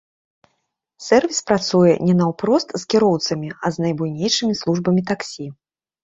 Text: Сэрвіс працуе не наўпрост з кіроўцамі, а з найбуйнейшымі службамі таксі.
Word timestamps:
Сэрвіс 1.07 1.39
працуе 1.49 1.91
не 2.07 2.15
наўпрост 2.21 2.73
з 2.83 2.87
кіроўцамі, 2.93 3.49
а 3.69 3.71
з 3.75 3.83
найбуйнейшымі 3.83 4.57
службамі 4.61 5.01
таксі. 5.13 5.47